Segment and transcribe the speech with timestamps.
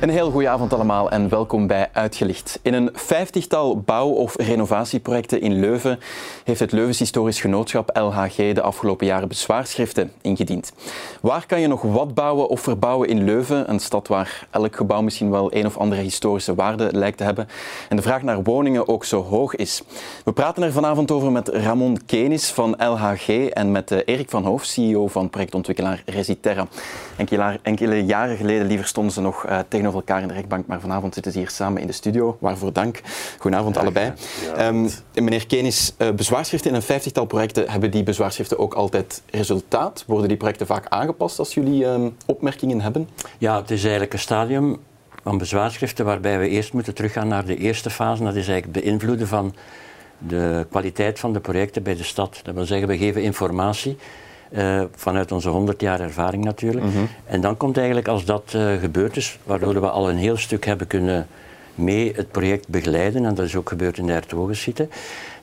[0.00, 2.58] Een heel goede avond allemaal en welkom bij Uitgelicht.
[2.62, 5.98] In een vijftigtal bouw- of renovatieprojecten in Leuven
[6.44, 10.72] heeft het Leuvens Historisch Genootschap LHG de afgelopen jaren bezwaarschriften ingediend.
[11.20, 15.02] Waar kan je nog wat bouwen of verbouwen in Leuven, een stad waar elk gebouw
[15.02, 17.48] misschien wel een of andere historische waarde lijkt te hebben
[17.88, 19.82] en de vraag naar woningen ook zo hoog is?
[20.24, 24.44] We praten er vanavond over met Ramon Kenis van LHG en met eh, Erik van
[24.44, 26.66] Hoof, CEO van projectontwikkelaar Resiterra.
[27.62, 29.58] Enkele, jaren geleden liever stonden ze nog uh,
[29.90, 32.36] tegenover elkaar in de rechtbank, maar vanavond zitten ze hier samen in de studio.
[32.40, 33.00] Waarvoor dank.
[33.38, 34.12] Goedenavond ja, allebei.
[34.56, 39.22] Ja, um, meneer Kenis, uh, bezwaarschriften in een vijftigtal projecten, hebben die bezwaarschriften ook altijd
[39.30, 40.04] resultaat?
[40.06, 43.08] Worden die projecten vaak aangepast als jullie um, opmerkingen hebben?
[43.38, 44.76] Ja, het is eigenlijk een stadium
[45.22, 48.22] van bezwaarschriften waarbij we eerst moeten teruggaan naar de eerste fase.
[48.22, 49.54] Dat is eigenlijk beïnvloeden van
[50.18, 52.40] de kwaliteit van de projecten bij de stad.
[52.42, 53.96] Dat wil zeggen, we geven informatie
[54.50, 56.86] uh, vanuit onze 100 jaar ervaring natuurlijk.
[56.86, 57.08] Mm -hmm.
[57.24, 60.64] En dan komt eigenlijk als dat uh, gebeurd is, waardoor we al een heel stuk
[60.64, 61.26] hebben kunnen
[61.74, 64.88] mee het project begeleiden, en dat is ook gebeurd in de Hertogensiete,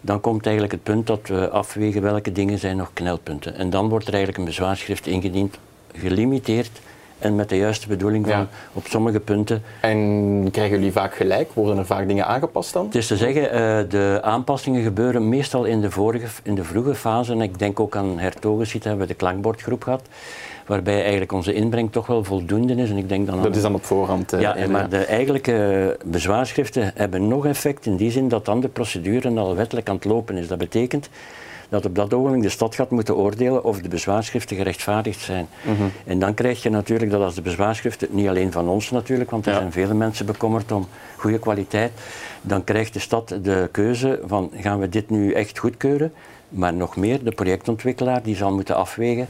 [0.02, 3.56] dan komt eigenlijk het punt dat we afwegen welke dingen zijn nog knelpunten.
[3.56, 5.58] En dan wordt er eigenlijk een bezwaarschrift ingediend,
[5.94, 6.80] gelimiteerd
[7.20, 8.48] en met de juiste bedoeling van ja.
[8.74, 9.64] op sommige punten.
[9.82, 11.52] En krijgen jullie vaak gelijk?
[11.54, 12.86] Worden er vaak dingen aangepast dan?
[12.86, 16.96] Het is te zeggen, uh, de aanpassingen gebeuren meestal in de, vorige, in de vroege
[16.96, 17.32] fase.
[17.32, 20.02] En ik denk ook aan Hertogensiete hebben we de klankbordgroep gehad.
[20.66, 22.90] Waarbij eigenlijk onze inbreng toch wel voldoende is.
[22.90, 24.34] En ik denk dan dat is dan op voorhand.
[24.34, 28.60] Uh, ja, ja, maar de eigenlijke bezwaarschriften hebben nog effect in die zin dat dan
[28.60, 30.48] de procedure al wettelijk aan het lopen is.
[30.48, 31.10] Dat betekent
[31.70, 35.48] dat op dat ogenblik de stad gaat moeten oordelen of de bezwaarschriften gerechtvaardigd zijn.
[35.64, 35.92] Mm -hmm.
[36.06, 39.46] En dan krijg je natuurlijk dat als de bezwaarschriften, niet alleen van ons natuurlijk, want
[39.46, 39.58] er ja.
[39.58, 40.88] zijn vele mensen bekommerd om
[41.18, 41.92] goede kwaliteit,
[42.42, 46.14] dan krijgt de stad de keuze van gaan we dit nu echt goedkeuren,
[46.50, 49.28] maar nog meer, de projectontwikkelaar die zal moeten afwegen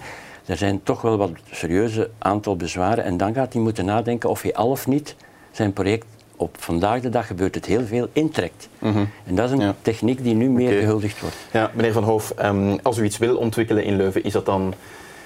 [0.47, 4.41] er zijn toch wel wat serieuze aantal bezwaren en dan gaat hij moeten nadenken of
[4.41, 5.15] hij al of niet
[5.51, 6.05] zijn project
[6.37, 8.69] op vandaag de dag gebeurt het heel veel, intrekt.
[8.79, 9.09] Mm -hmm.
[9.25, 9.75] En dat is een ja.
[9.81, 10.79] techniek die nu meer okay.
[10.79, 11.35] gehuldigd wordt.
[11.51, 14.73] Ja, meneer Van Hoof, um, als u iets wil ontwikkelen in Leuven, is dat dan,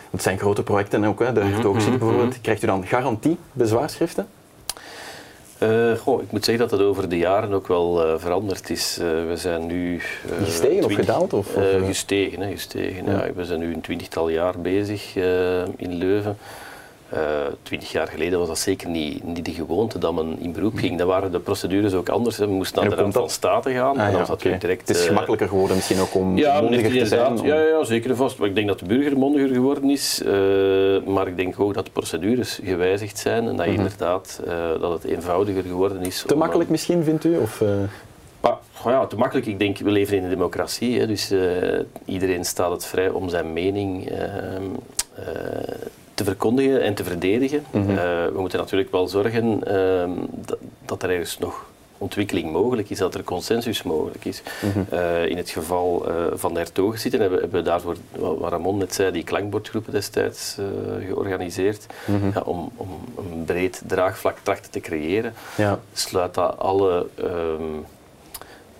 [0.10, 2.08] het zijn grote projecten ook, hè, de Hertogensiete mm -hmm.
[2.08, 4.28] bijvoorbeeld, krijgt u dan garantie bezwaarschriften?
[5.64, 8.98] Uh, goh, ik moet zeggen dat dat over de jaren ook wel uh, veranderd is.
[9.02, 10.02] Uh, we zijn nu...
[10.44, 11.34] gestegen of gedaald?
[11.34, 13.06] Of, of gestegen, hè, gestegen.
[13.06, 13.12] Ja.
[13.12, 15.16] Ja, we zijn nu een twintigtal jaar bezig
[15.76, 16.38] in Leuven.
[17.64, 20.98] Twintig jaar geleden was dat zeker niet, niet de gewoonte dat men in beroep ging.
[20.98, 22.38] Dan waren de procedures ook anders.
[22.38, 23.98] We moesten naar de Raad van State gaan.
[23.98, 24.58] Ah, en dan ja, zat okay.
[24.58, 27.40] direct, het is gemakkelijker geworden misschien ook om ja, mondiger te zijn.
[27.40, 27.46] Om...
[27.46, 28.38] Ja, ja, zeker vast.
[28.38, 30.22] Maar ik denk dat de burger mondiger geworden is.
[31.06, 33.48] maar ik denk ook dat de procedures gewijzigd zijn.
[33.48, 33.82] En dat mm -hmm.
[33.82, 34.42] inderdaad
[34.80, 36.24] dat het eenvoudiger geworden is.
[36.28, 37.38] Te makkelijk misschien, vindt u?
[37.38, 37.64] Of,
[38.86, 39.48] ja, te makkelijk.
[39.48, 41.00] Ik denk, we leven in een democratie.
[41.00, 41.34] Hè, dus
[42.06, 44.18] iedereen staat het vrij om zijn mening uh,
[46.14, 47.64] te verkondigen en te verdedigen.
[47.72, 47.96] Mm -hmm.
[48.34, 49.60] we moeten natuurlijk wel zorgen
[50.46, 51.70] dat, dat er ergens nog
[52.02, 54.42] ontwikkeling mogelijk is, dat er consensus mogelijk is.
[54.62, 54.86] Mm -hmm.
[54.94, 58.94] uh, in het geval uh, van de hertogen hebben, hebben we daarvoor, wat Ramon net
[58.94, 60.66] zei, die klankbordgroepen destijds uh,
[61.06, 62.32] georganiseerd, mm -hmm.
[62.34, 65.34] ja, om, om, een breed draagvlak trachten te creëren.
[65.58, 65.80] Ja.
[65.94, 67.08] Sluit dat alle...
[67.20, 68.01] Um, hoe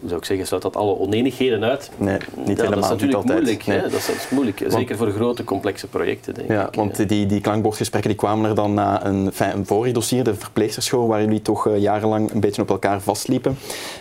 [0.06, 1.92] zou ik zeggen, sluit dat alle oneenigheden uit?
[1.98, 2.70] Nee, niet ja, helemaal.
[2.70, 3.66] Dat is natuurlijk moeilijk.
[3.66, 3.78] Nee.
[3.78, 3.84] Hè?
[3.84, 4.60] Dat, is, dat is moeilijk.
[4.60, 6.76] Want, Zeker voor grote, complexe projecten, denk ja, ik.
[6.76, 11.08] Want die, die klankbordgesprekken die kwamen er dan na een, een vorig dossier, de verpleegsterschool,
[11.08, 13.58] waar jullie toch uh, jarenlang een beetje op elkaar vastliepen.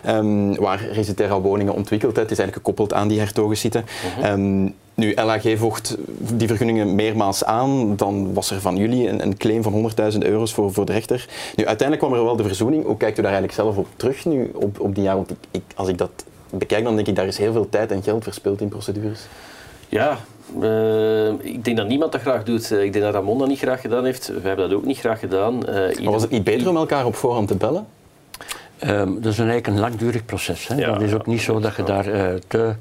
[0.09, 2.17] Um, waar Resiterra woningen ontwikkeld.
[2.17, 3.19] Het is eigenlijk gekoppeld aan die.
[3.21, 3.27] Uh
[4.21, 4.33] -huh.
[4.33, 7.97] um, nu, LAG vocht die vergunningen meermaals aan.
[7.97, 11.29] Dan was er van jullie een, een claim van 100.000 euro's voor, voor de rechter.
[11.57, 12.85] Nu, uiteindelijk kwam er wel de verzoening.
[12.85, 15.17] Hoe kijkt u daar eigenlijk zelf op terug nu, op, op die jaar?
[15.17, 16.11] Want ik, ik, als ik dat
[16.51, 19.21] bekijk, dan denk ik, daar is heel veel tijd en geld verspild in procedures.
[19.89, 20.19] Ja,
[20.61, 22.71] uh, ik denk dat niemand dat graag doet.
[22.71, 24.27] Ik denk dat Ramon dat niet graag gedaan heeft.
[24.27, 25.55] Wij hebben dat ook niet graag gedaan.
[25.69, 27.87] Uh, maar was het niet beter om elkaar op voorhand te bellen?
[28.87, 30.69] Um, dat is een, eigenlijk een langdurig proces.
[30.69, 30.75] Hè?
[30.75, 32.75] Ja, dat is ook niet zo dat je daar uh, te...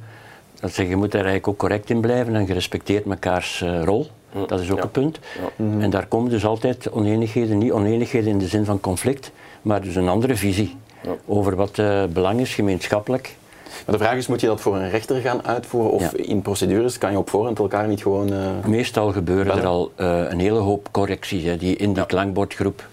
[0.60, 3.84] Dat zeg, je moet daar eigenlijk ook correct in blijven en je respecteert mekaars uh,
[3.84, 4.08] rol.
[4.34, 4.48] Mm.
[4.48, 4.84] Dat is ook ja.
[4.84, 5.20] een punt.
[5.36, 5.50] Ja.
[5.56, 5.82] Mm -hmm.
[5.82, 9.32] En daar komen dus altijd oneenigheden, niet oneenigheden in de zin van conflict,
[9.62, 11.16] maar dus een andere visie ja.
[11.26, 13.36] over wat uh, belang is, gemeenschappelijk.
[13.86, 16.98] Maar de vraag is, moet je dat voor een rechter gaan uitvoeren of in procedures
[16.98, 18.34] kan je op voorhand elkaar niet gewoon...
[18.34, 19.62] Uh, Meestal gebeuren bellen?
[19.62, 22.88] er al een hele hoop correcties hè, die in die klankbordgroep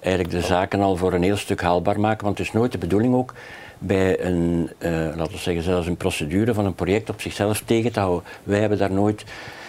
[0.00, 2.78] eigenlijk de zaken al voor een heel stuk haalbaar maken, want het is nooit de
[2.78, 3.34] bedoeling ook
[3.78, 7.92] bij een, uh, laten we zeggen, zelfs een procedure van een project op zichzelf tegen
[7.92, 8.28] te houden.
[8.42, 9.24] Wij hebben daar nooit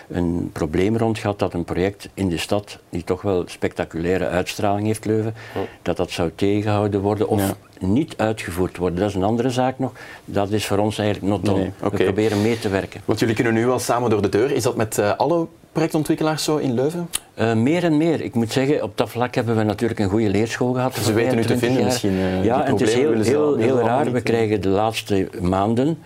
[0.08, 4.88] een probleem rond gehad dat een project in de stad, die toch wel spectaculaire uitstraling
[4.88, 5.34] heeft, Leuven,
[5.82, 7.40] dat dat zou tegengehouden worden of
[7.80, 7.88] ja.
[7.88, 9.00] niet uitgevoerd worden.
[9.00, 9.92] Dat is een andere zaak nog.
[10.26, 11.72] Dat is voor ons eigenlijk not done.
[11.80, 13.02] We proberen mee te werken.
[13.06, 14.52] Want jullie kunnen nu wel samen door de deur.
[14.52, 17.10] Is dat met uh, alle projectontwikkelaars zo in Leuven?
[17.40, 18.22] Uh, meer en meer.
[18.22, 20.96] Ik moet zeggen, op dat vlak hebben we natuurlijk een goede leerschool gehad.
[20.96, 22.14] Ze weten nu te vinden misschien.
[22.14, 24.12] Uh, ja, en het is heel, heel, heel raar.
[24.12, 25.98] We krijgen de laatste maanden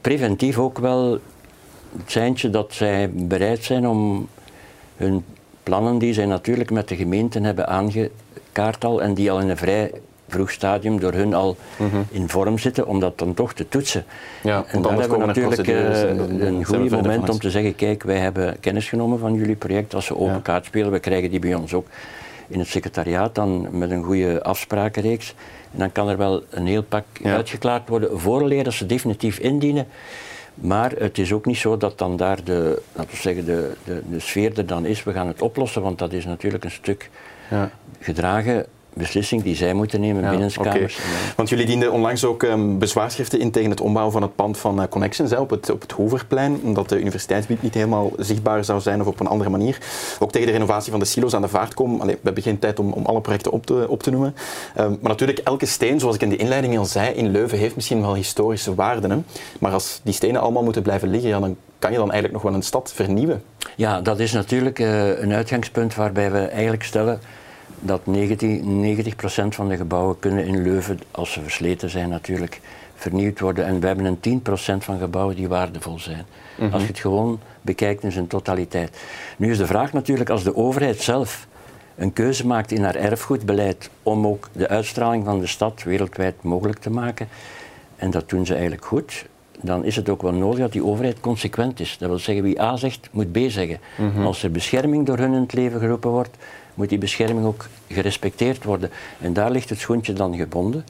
[0.00, 1.18] preventief ook wel
[1.98, 4.28] het seintje dat zij bereid zijn om
[4.96, 5.24] hun
[5.62, 9.56] plannen die zij natuurlijk met de gemeenten hebben aangekaart al en die al in een
[9.56, 9.90] vrij
[10.28, 12.02] vroeg stadium door hun al mhm.
[12.10, 14.04] in vorm zitten, om dat dan toch te toetsen.
[14.42, 16.00] Ja, en dan hebben we natuurlijk uh,
[16.46, 20.06] een goed moment om te zeggen, kijk, wij hebben kennis genomen van jullie project, als
[20.06, 21.86] ze open kaart spelen, we krijgen die bij ons ook
[22.48, 25.34] in het secretariaat dan met een goede afsprakenreeks.
[25.72, 29.86] En dan kan er wel een heel pak uitgeklaard worden, vooraleer dat ze definitief indienen.
[30.54, 34.02] Maar het is ook niet zo dat dan daar de, laten we zeggen, de, de,
[34.10, 35.02] de sfeer er dan is.
[35.02, 37.10] We gaan het oplossen, want dat is natuurlijk een stuk
[37.50, 37.70] ja.
[38.00, 40.98] gedragen beslissing die zij moeten nemen ja, binnen kamers.
[41.36, 44.80] Want jullie dienden onlangs ook um, bezwaarschriften in tegen het ombouwen van het pand van
[44.80, 48.80] uh, Connections hè, op, het, op het Hoeverplein, omdat de universiteitsgebied niet helemaal zichtbaar zou
[48.80, 49.78] zijn of op een andere manier.
[50.18, 52.00] Ook tegen de renovatie van de silo's aan de vaart komen.
[52.00, 54.34] Allee, we hebben geen tijd om, om alle projecten op te, op te noemen.
[54.80, 57.74] Um, maar natuurlijk, elke steen, zoals ik in de inleiding al zei, in Leuven heeft
[57.74, 59.10] misschien wel historische waarden.
[59.10, 59.18] Hè?
[59.58, 62.42] Maar als die stenen allemaal moeten blijven liggen, ja, dan kan je dan eigenlijk nog
[62.42, 63.42] wel een stad vernieuwen.
[63.76, 67.20] Ja, dat is natuurlijk uh, een uitgangspunt waarbij we eigenlijk stellen
[67.86, 72.60] dat 90, 90 van de gebouwen kunnen in Leuven, als ze versleten zijn natuurlijk,
[72.94, 73.66] vernieuwd worden.
[73.66, 76.24] En we hebben een 10% van gebouwen die waardevol zijn.
[76.58, 76.72] Mhm.
[76.72, 78.98] Als je het gewoon bekijkt in zijn totaliteit.
[79.36, 81.46] Nu is de vraag natuurlijk, als de overheid zelf
[81.96, 86.78] een keuze maakt in haar erfgoedbeleid om ook de uitstraling van de stad wereldwijd mogelijk
[86.78, 87.28] te maken,
[87.96, 89.26] en dat doen ze eigenlijk goed,
[89.60, 91.96] dan is het ook wel nodig dat die overheid consequent is.
[91.98, 93.78] Dat wil zeggen, wie A zegt, moet B zeggen.
[93.96, 94.24] Mhm.
[94.24, 96.36] Als er bescherming door hun in het leven geroepen wordt,
[96.74, 98.90] moet die bescherming ook gerespecteerd worden.
[99.20, 100.84] En daar ligt het schoentje dan gebonden.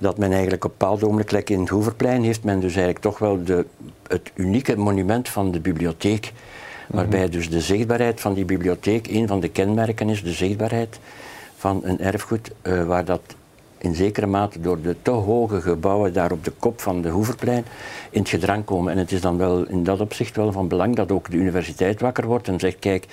[0.00, 3.44] Dat men eigenlijk op bepaalde ogenblikken in het Hoeverplein heeft men dus eigenlijk toch wel
[3.44, 3.66] de,
[4.06, 6.32] het unieke monument van de bibliotheek.
[6.88, 7.30] Waarbij mhm.
[7.30, 10.98] dus de zichtbaarheid van die bibliotheek, een van de kenmerken is de zichtbaarheid
[11.56, 13.20] van een erfgoed, uh, waar dat
[13.78, 17.64] in zekere mate door de te hoge gebouwen daar op de kop van de Hoeverplein
[18.10, 18.92] in het gedrang komen.
[18.92, 22.00] En het is dan wel in dat opzicht wel van belang dat ook de universiteit
[22.00, 23.06] wakker wordt en zegt, kijk,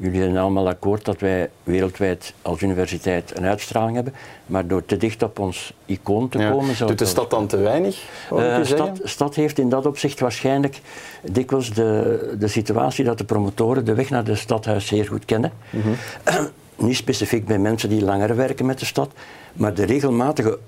[0.00, 4.14] Jullie zijn allemaal akkoord dat wij wereldwijd als universiteit een uitstraling hebben,
[4.46, 6.76] maar door te dicht op ons icoon te komen...
[6.76, 8.02] Zou Doet de stad dan te weinig?
[8.28, 10.80] De uh, stad, stad, heeft in dat opzicht waarschijnlijk
[11.22, 15.52] dikwijls de, de situatie dat de promotoren de weg naar het stadhuis zeer goed kennen.
[15.70, 15.88] Mhm.
[16.76, 19.12] Niet specifiek bij mensen die langer werken met de stad,
[19.52, 20.58] maar de regelmatige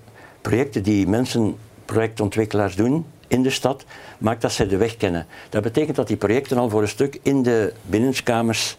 [0.41, 3.85] projecten die mensen, projectontwikkelaars doen in de stad,
[4.19, 5.26] maakt dat zij de weg kennen.
[5.49, 8.76] Dat betekent dat die projecten al voor een stuk in de binnenskamers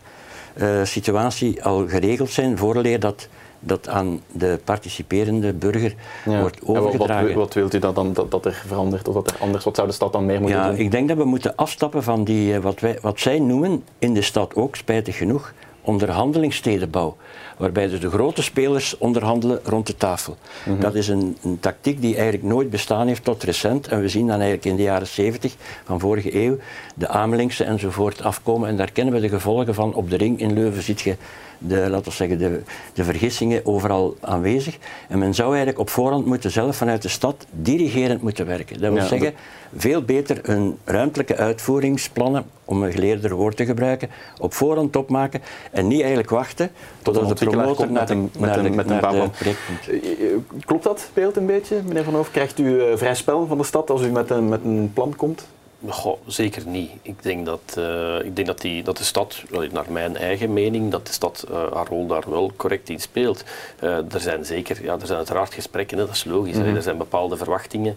[0.56, 3.27] uh, situatie al geregeld zijn, vooraleer dat
[3.63, 5.95] dat aan de participerende burger
[6.25, 7.25] wordt overgedragen.
[7.27, 9.63] Wat, wat, wilt u dat dan dat, dat, er verandert of dat er anders?
[9.63, 10.77] Wat zou de stad dan meer moeten ja, doen?
[10.77, 14.13] Ik denk dat we moeten afstappen van die, eh, wat, wij, wat zij noemen in
[14.13, 17.16] de stad ook, spijtig genoeg, onderhandelingsstedenbouw.
[17.57, 20.38] Waarbij dus de grote spelers onderhandelen rond de tafel.
[20.66, 20.80] Mhm.
[20.80, 23.88] Dat is een, een, tactiek die eigenlijk nooit bestaan heeft tot recent.
[23.88, 25.56] En we zien dan eigenlijk in de jaren 70
[25.86, 26.57] van vorige eeuw
[26.95, 28.69] de Amelingse enzovoort afkomen.
[28.69, 29.94] En daar kennen we de gevolgen van.
[29.94, 31.16] Op de ring in Leuven ziet je
[31.63, 32.61] de, laten we zeggen, de,
[32.93, 34.77] de vergissingen overal aanwezig.
[35.07, 38.81] En men zou eigenlijk op voorhand moeten zelf vanuit de stad dirigerend moeten werken.
[38.81, 39.33] Dat wil zeggen,
[39.75, 45.41] veel beter een ruimtelijke uitvoeringsplannen, om een geleerder woord te gebruiken, op voorhand opmaken
[45.71, 49.01] en niet eigenlijk wachten totdat de promotor met een, met een, met een.
[49.01, 52.31] Eh, eh, klopt dat beeld een beetje, meneer Van Hoof?
[52.31, 55.15] Krijgt u uh, vrij spel van de stad als u met een, met een plan
[55.15, 55.47] komt?
[55.90, 56.92] Goh, zeker niet.
[57.02, 60.92] Ik denk dat, uh, ik denk dat, die, dat de stad, naar mijn eigen mening,
[60.92, 63.44] dat de stad uh, haar rol daar wel correct in speelt.
[63.83, 66.56] Uh, er zijn zeker, ja, er zijn uiteraard gesprekken, hè, dat is logisch.
[66.56, 66.76] Mm -hmm.
[66.76, 67.95] Er zijn bepaalde verwachtingen,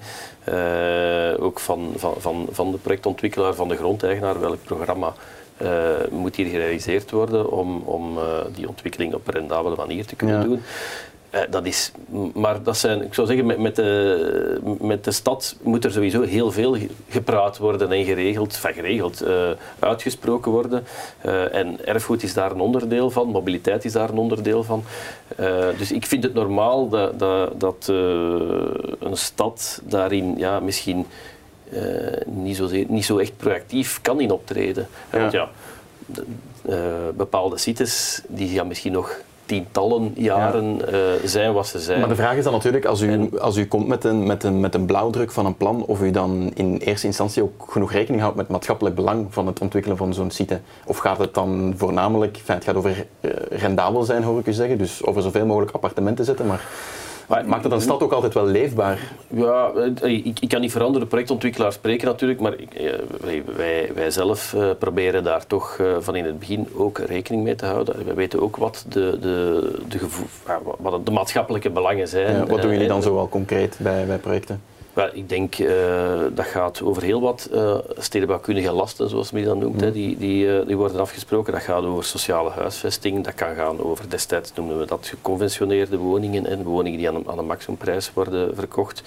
[1.38, 5.14] ook van, van, van, van de projectontwikkelaar, van de grondeigenaar, welk programma
[6.10, 8.18] moet hier gerealiseerd worden om, om
[8.54, 10.62] die ontwikkeling op een rendabele manier te kunnen doen.
[11.34, 11.92] Uh, dat is,
[12.34, 16.22] maar dat zijn, ik zou zeggen, met, met, de, met de stad moet er sowieso
[16.22, 16.76] heel veel
[17.08, 20.84] gepraat worden en geregeld, van geregeld uh, uitgesproken worden.
[21.26, 24.84] Uh, en erfgoed is daar een onderdeel van, mobiliteit is daar een onderdeel van.
[25.78, 31.06] dus ik vind het normaal dat, dat, dat een stad daarin ja, misschien
[32.24, 34.88] niet, zo, niet zo echt proactief kan in optreden.
[35.12, 35.18] Ja.
[35.18, 35.48] Want ja,
[37.14, 40.92] bepaalde sites die gaan misschien nog tientallen jaren ja.
[40.92, 42.00] uh, zijn wat ze zijn.
[42.00, 44.60] Maar de vraag is dan natuurlijk, als u, als u komt met een, met, een,
[44.60, 48.20] met een blauwdruk van een plan, of u dan in eerste instantie ook genoeg rekening
[48.20, 50.60] houdt met het maatschappelijk belang van het ontwikkelen van zo'n site.
[50.86, 54.52] Of gaat het dan voornamelijk, enfin, het gaat over uh, rendabel zijn hoor ik u
[54.52, 56.64] zeggen, dus over zoveel mogelijk appartementen zetten, maar
[57.28, 58.98] Maakt dat een stad ook altijd wel leefbaar?
[59.28, 62.56] Ja, ik, ik kan niet veranderen de projectontwikkelaar spreken natuurlijk, maar
[63.56, 68.04] wij, wij zelf proberen daar toch van in het begin ook rekening mee te houden.
[68.04, 70.26] We weten ook wat de, de, de, gevoel,
[70.78, 72.36] wat de maatschappelijke belangen zijn.
[72.36, 74.73] Ja, wat doen jullie dan zo wel concreet bij, bij projecten?
[74.94, 79.56] Wel, ik denk uh, dat gaat over heel wat uh, stedenbouwkundige lasten, zoals men dat
[79.56, 79.80] noemt.
[79.80, 79.86] Hè.
[79.86, 79.94] Mhm.
[79.94, 81.52] Die, die, uh, die worden afgesproken.
[81.52, 83.24] Dat gaat over sociale huisvesting.
[83.24, 87.28] Dat kan gaan over, destijds noemden we dat geconventioneerde woningen en woningen die aan een,
[87.28, 89.02] aan een maximumprijs worden verkocht.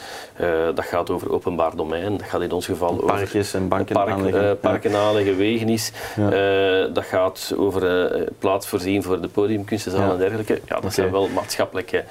[0.75, 2.17] dat gaat over openbaar domein.
[2.17, 4.59] Dat gaat in ons geval over parkjes en banken park, aanleggen.
[4.59, 5.91] parken aanleggen, wegen is.
[6.15, 6.87] Ja.
[6.87, 10.11] dat gaat over plaats voorzien voor de podiumkunstenzaal ja.
[10.11, 10.53] en dergelijke.
[10.53, 10.91] Ja, dat okay.
[10.91, 12.03] zijn wel maatschappelijke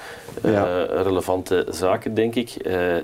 [1.03, 2.53] relevante zaken, denk ik,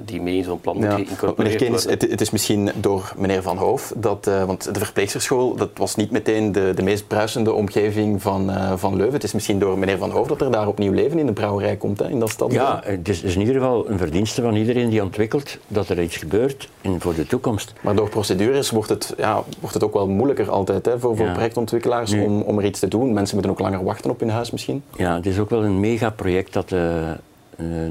[0.06, 1.00] die mee in zo'n plan ja.
[1.38, 5.56] Meneer Kenis, het, het, is misschien door meneer Van Hoof, dat, uh, want de verpleegsterschool
[5.56, 9.14] dat was niet meteen de, de meest bruisende omgeving van, uh, van Leuven.
[9.14, 11.76] Het is misschien door meneer Van Hoof dat er daar opnieuw leven in de brouwerij
[11.76, 12.52] komt, hè, in dat stad.
[12.52, 16.02] Ja, het is, is, in ieder geval een verdienste van iedereen die ontwikkelt dat er
[16.02, 17.74] iets gebeurt in, voor de toekomst.
[17.82, 21.26] Maar door procedures wordt het, ja, wordt het ook wel moeilijker altijd hè, voor, voor
[21.26, 21.34] ja.
[21.34, 23.14] projectontwikkelaars om, om er iets te doen.
[23.14, 24.84] Mensen moeten ook langer wachten op hun huis misschien.
[24.96, 26.72] Ja, het is ook wel een megaproject dat...
[26.72, 27.18] Uh, eh,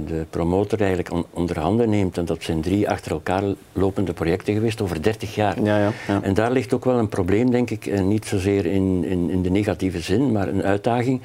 [0.07, 2.19] de promotor eigenlijk onder handen neemt.
[2.19, 3.42] En dat zijn drie achter elkaar
[3.73, 5.62] lopende projecten geweest over 30 jaar.
[5.62, 6.23] Ja, ja, ja.
[6.23, 9.42] En daar ligt ook wel een probleem, denk ik, eh, niet zozeer in, in, in
[9.42, 11.21] de negatieve zin, maar een uitdaging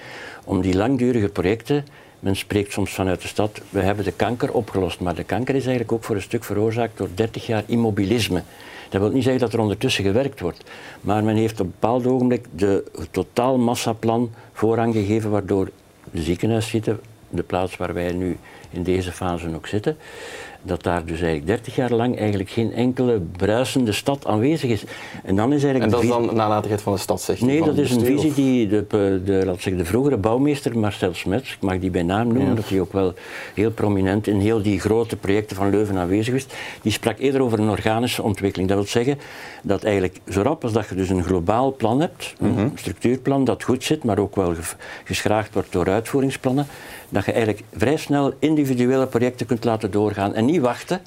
[0.46, 1.86] om die langdurige projecten.
[2.20, 5.62] Men spreekt soms vanuit de stad, we hebben de kanker opgelost, maar de kanker is
[5.62, 8.42] eigenlijk ook voor een stuk veroorzaakt door 30 jaar immobilisme.
[8.90, 10.64] Dat wil niet zeggen dat er ondertussen gewerkt wordt,
[11.02, 15.70] maar men heeft op een bepaald ogenblik de totaal massaplan voorrang gegeven, waardoor
[16.12, 18.38] de ziekenhuiszitten de plaats waar wij nu
[18.70, 19.98] in deze fase ook zitten,
[20.62, 24.84] dat daar dus eigenlijk 30 jaar lang eigenlijk geen enkele bruisende stad aanwezig is.
[25.24, 27.78] En, dan is eigenlijk en dat is dan nalatigheid van de stad, zegt Nee, dat
[27.78, 28.86] is een visie die de,
[29.26, 32.70] de, laat zeggen, de vroegere bouwmeester Marcel Smets, ik mag die bij naam noemen, dat
[32.70, 33.14] hij ook wel
[33.54, 36.46] heel prominent in heel die grote projecten van Leuven aanwezig is,
[36.82, 38.70] die sprak eerder over een organische ontwikkeling.
[38.70, 39.20] Dat wil zeggen
[39.64, 42.68] dat eigenlijk zo rap als dat je dus een globaal plan hebt, een mhm.
[42.76, 44.54] structuurplan dat goed zit, maar ook wel
[45.04, 46.68] geschraagd wordt door uitvoeringsplannen,
[47.10, 51.02] dat je eigenlijk vrij snel individuele projecten kunt laten doorgaan en niet wachten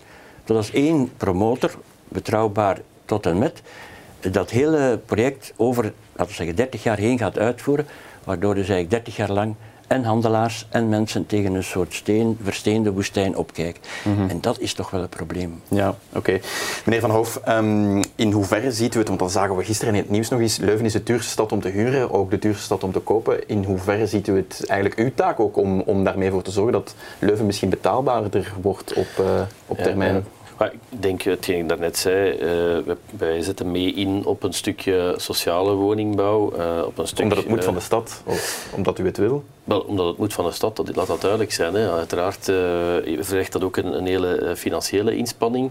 [0.44, 1.70] tot als één promotor,
[2.08, 3.62] betrouwbaar tot en met,
[4.30, 7.86] dat hele project over, laten we zeggen, 30 jaar heen gaat uitvoeren,
[8.24, 9.54] waardoor dus eigenlijk 30 jaar lang
[9.90, 13.82] en handelaars en mensen tegen een soort steen, versteende woestijn opkijken.
[14.04, 14.28] Mhm.
[14.28, 15.62] En dat is toch wel een probleem.
[15.68, 16.40] Ja, oké.
[16.84, 20.00] Meneer Van Hoof, um, in hoeverre ziet u het, want dat zagen we gisteren in
[20.00, 22.62] het nieuws nog eens, Leuven is de duurste stad om te huren, ook de duurste
[22.62, 23.48] stad om te kopen.
[23.48, 26.72] In hoeverre ziet u het eigenlijk uw taak ook om, om daarmee voor te zorgen
[26.72, 30.24] dat Leuven misschien betaalbaarder wordt op, uh, op termijn?
[30.60, 32.38] Maar ik denk, hetgeen ik daarnet zei,
[32.86, 36.52] uh, wij zetten mee in op een stukje sociale woningbouw.
[36.58, 39.44] Uh, op een stuk, omdat het moet van de stad, of omdat u het wil?
[39.64, 41.74] Wel, omdat het moet van de stad, dat, laat dat duidelijk zijn.
[41.74, 41.90] Hè.
[41.90, 42.56] Uiteraard uh,
[43.20, 45.70] vergt dat ook een, een hele financiële inspanning.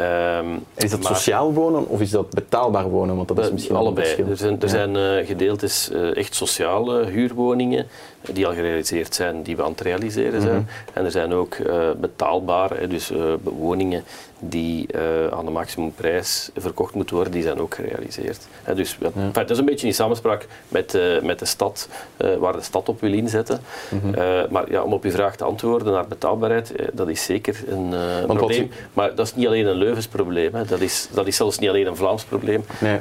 [0.00, 3.16] Um, is dat sociaal wonen of is dat betaalbaar wonen?
[3.16, 4.24] Want dat is misschien allebei.
[4.28, 7.86] Er zijn, er zijn gedeeltes echt sociale huurwoningen
[8.32, 10.54] die al gerealiseerd zijn, die we aan het realiseren zijn.
[10.54, 10.98] Mhm.
[10.98, 11.56] En er zijn ook
[12.00, 13.12] betaalbare, dus
[13.42, 14.04] woningen
[14.48, 18.46] die uh, aan de maximumprijs verkocht moeten worden, die zijn ook gerealiseerd.
[18.74, 19.06] dus ja.
[19.06, 22.62] enfin, dat is een beetje in samenspraak met, uh, met de stad, uh, waar de
[22.62, 23.60] stad op wil inzetten.
[23.90, 24.12] Mm -hmm.
[24.50, 27.94] maar ja, om op uw vraag te antwoorden naar betaalbaarheid, dat is zeker een
[28.26, 28.70] probleem.
[28.92, 30.64] Maar dat is niet alleen een Leuvens probleem, hè.
[30.64, 32.64] Dat, is, dat is zelfs niet alleen een Vlaams probleem.
[32.80, 32.98] Nee.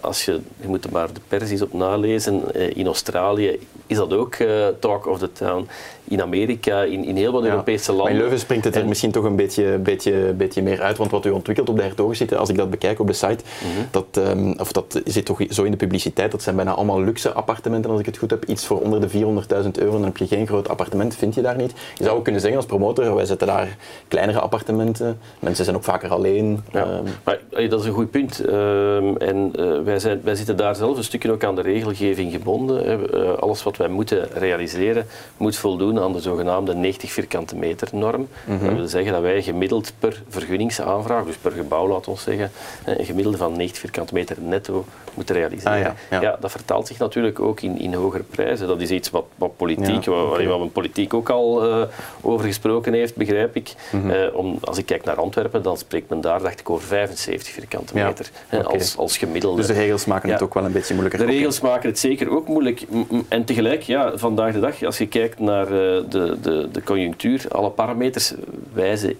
[0.00, 4.12] als je, je moet er maar de pers eens op nalezen, in Australië is dat
[4.12, 4.36] ook
[4.80, 5.68] talk of the town
[6.04, 8.04] in Amerika, in, in heel wat Europese landen.
[8.04, 11.10] Maar in Leuven springt het er misschien toch een beetje, beetje, beetje meer uit, want
[11.10, 13.86] wat u ontwikkelt op de hertogen als ik dat bekijk op de site, mhm.
[13.90, 17.32] dat, um, of dat zit toch zo in de publiciteit, dat zijn bijna allemaal luxe
[17.32, 20.26] appartementen als ik het goed heb, iets voor onder de 400.000 euro, dan heb je
[20.26, 21.72] geen groot appartement, vind je daar niet.
[21.94, 23.76] Je zou ook kunnen zeggen als promotor, wij zetten daar
[24.08, 26.64] kleinere appartementen, mensen zijn ook vaker alleen.
[26.72, 26.82] Ja.
[26.82, 27.04] Um.
[27.24, 28.46] Maar, dat is een goed punt.
[28.46, 32.32] Um, en uh, wij, zijn, wij zitten daar zelf een stukje ook aan de regelgeving
[32.32, 33.00] gebonden.
[33.14, 35.06] Uh, alles wat wij moeten realiseren,
[35.36, 38.28] moet voldoen aan de zogenaamde 90 vierkante meter norm.
[38.44, 38.64] Mhm.
[38.64, 42.50] Dat wil zeggen dat wij gemiddeld per vergunningsaanvraag, dus per gebouw laat ons zeggen,
[42.84, 44.84] een gemiddelde van 90 vierkante meter netto
[45.14, 45.72] moeten realiseren.
[45.72, 46.36] Ah, ja, ja.
[46.40, 48.66] dat vertaalt zich natuurlijk ook in, in hogere prijzen.
[48.66, 50.46] Dat is iets wat, wat politiek, ja, okay.
[50.46, 51.82] waar, politiek ook al uh,
[52.20, 53.72] over gesproken heeft, begrijp ik.
[53.90, 57.52] Mm om, als ik kijk naar Antwerpen, dan spreekt men daar, dacht ik, over 75
[57.52, 58.30] vierkante meter
[58.64, 59.56] als, als gemiddelde.
[59.56, 61.26] Dus de regels maken het ook wel een beetje moeilijker.
[61.26, 62.82] De regels maken het zeker ook moeilijk.
[63.28, 67.46] En tegelijk, ja, vandaag de dag, als je kijkt naar uh, de, de, de conjunctuur,
[67.48, 68.34] alle parameters
[68.72, 69.16] wijzen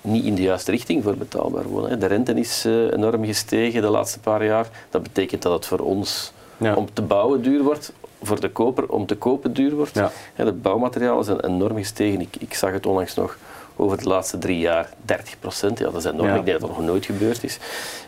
[0.00, 2.00] niet in de juiste richting voor betaalbaar wonen.
[2.00, 4.68] De rente is uh, enorm gestegen de laatste paar jaar.
[4.90, 6.32] Dat betekent dat het voor ons
[6.76, 9.94] om te bouwen duur wordt voor de koper om te kopen duur wordt.
[9.94, 10.10] Ja.
[10.36, 12.20] de bouwmaterialen zijn enorm gestegen.
[12.20, 13.36] Ik, ik zag het onlangs nog
[13.80, 15.78] over de laatste drie jaar 30 procent.
[15.78, 16.28] Ja, dat is enorm.
[16.28, 16.34] Ja.
[16.34, 17.58] Ik denk dat dat nog nooit gebeurd is.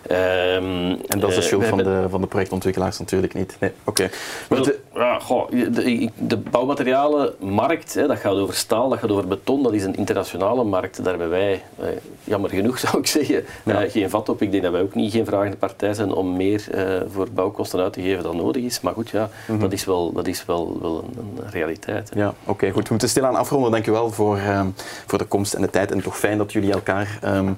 [0.07, 3.57] Ehm, En dat is de eh, schuld we van de, van de projectontwikkelaars natuurlijk niet.
[3.61, 4.11] Nee, oké.
[4.49, 9.63] De- ja, goh, de, de bouwmaterialenmarkt, hè, dat gaat over staal, dat gaat over beton,
[9.63, 10.97] dat is een internationale markt.
[11.05, 11.87] Daar hebben wij, eh,
[12.25, 13.83] jammer genoeg zou ik zeggen, Ja.
[13.85, 14.43] eh, geen vat op.
[14.43, 17.81] Ik denk dat wij ook niet geen vragende partij zijn om meer eh, voor bouwkosten
[17.81, 18.81] uit te geven dan nodig is.
[18.81, 22.11] Maar goed, ja, dat is wel, dat is wel, wel een, een realiteit.
[22.15, 22.21] hè.
[22.21, 22.83] Ja, oké, goed.
[22.83, 23.71] We moeten stilaan afronden.
[23.71, 24.67] Dank u wel voor, ehm,
[25.07, 25.93] voor de komst en de tijd.
[25.93, 27.53] En toch fijn dat jullie elkaar ehm,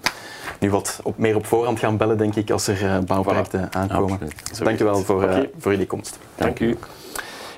[0.59, 4.19] nu wat op, meer op voorhand gaan bellen, denk ik, als er eh, bouwprojecten aankomen.
[4.59, 6.19] Dank u is wel voor, eh, voor jullie komst.
[6.35, 6.79] Dank u.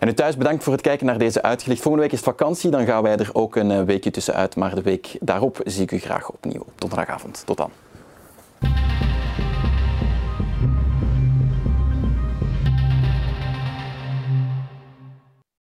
[0.00, 1.82] En u thuis bedankt voor het kijken naar deze uitgelicht.
[1.82, 4.56] Volgende week is het vakantie, dan gaan wij er ook een eh, weekje tussenuit.
[4.56, 7.42] Maar de week daarop zie ik u graag opnieuw op donderdagavond.
[7.46, 7.70] Tot dan.